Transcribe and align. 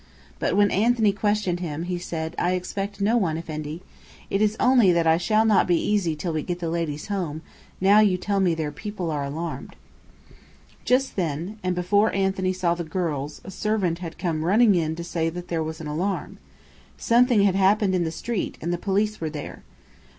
But 0.39 0.57
when 0.57 0.71
Anthony 0.71 1.11
questioned 1.13 1.59
him, 1.59 1.83
he 1.83 1.99
said, 1.99 2.33
"I 2.39 2.53
expect 2.53 3.01
no 3.01 3.17
one, 3.17 3.37
Effendi. 3.37 3.83
It 4.31 4.41
is 4.41 4.57
only 4.59 4.91
that 4.91 5.05
I 5.05 5.17
shall 5.17 5.45
not 5.45 5.67
be 5.67 5.77
easy 5.77 6.15
till 6.15 6.33
we 6.33 6.41
get 6.41 6.57
the 6.57 6.71
ladies 6.71 7.05
home, 7.05 7.43
now 7.79 7.99
you 7.99 8.17
tell 8.17 8.39
me 8.39 8.55
their 8.55 8.71
people 8.71 9.11
are 9.11 9.23
alarmed." 9.23 9.75
Just 10.85 11.15
then, 11.17 11.59
and 11.61 11.75
before 11.75 12.11
Anthony 12.15 12.51
saw 12.51 12.73
the 12.73 12.83
girls, 12.83 13.41
a 13.43 13.51
servant 13.51 13.99
had 13.99 14.17
come 14.17 14.43
running 14.43 14.73
in 14.73 14.95
to 14.95 15.03
say 15.03 15.29
that 15.29 15.49
there 15.49 15.61
was 15.61 15.79
an 15.79 15.85
alarm. 15.87 16.39
Something 16.97 17.43
had 17.43 17.53
happened 17.53 17.93
in 17.93 18.03
the 18.03 18.09
street, 18.11 18.57
and 18.59 18.73
the 18.73 18.79
police 18.79 19.21
were 19.21 19.29
there. 19.29 19.61